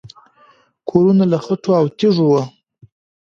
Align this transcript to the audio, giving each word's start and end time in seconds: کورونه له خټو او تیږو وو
کورونه 0.89 1.23
له 1.31 1.37
خټو 1.45 1.71
او 1.79 1.85
تیږو 1.97 2.25
وو 2.31 2.43